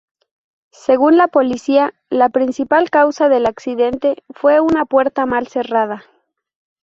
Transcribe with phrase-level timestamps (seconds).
[0.73, 6.03] Según la policía, la principal causa del accidente fue una puerta mal cerrada.